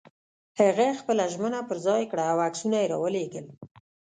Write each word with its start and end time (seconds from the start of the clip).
هغه 0.59 0.87
خپله 0.99 1.23
ژمنه 1.33 1.59
پر 1.69 1.77
ځای 1.87 2.03
کړه 2.11 2.23
او 2.31 2.37
عکسونه 2.47 2.77
یې 2.81 2.87
را 2.91 2.97
ولېږل. 2.99 3.45